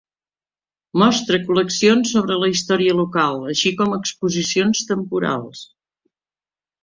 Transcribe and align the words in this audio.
Mostra 1.01 1.39
col·leccions 1.49 2.13
sobre 2.15 2.37
la 2.43 2.47
història 2.53 2.95
local, 3.01 3.37
així 3.51 3.73
com 3.81 3.93
exposicions 3.99 4.81
temporals. 4.93 5.63